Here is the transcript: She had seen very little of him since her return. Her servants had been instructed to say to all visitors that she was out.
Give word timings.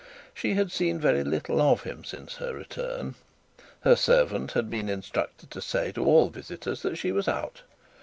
She 0.33 0.55
had 0.55 0.71
seen 0.71 0.99
very 0.99 1.23
little 1.23 1.61
of 1.61 1.83
him 1.83 2.03
since 2.03 2.37
her 2.37 2.55
return. 2.55 3.13
Her 3.81 3.95
servants 3.95 4.55
had 4.55 4.67
been 4.67 4.89
instructed 4.89 5.51
to 5.51 5.61
say 5.61 5.91
to 5.91 6.03
all 6.03 6.29
visitors 6.29 6.81
that 6.81 6.97
she 6.97 7.11
was 7.11 7.27
out. 7.27 7.61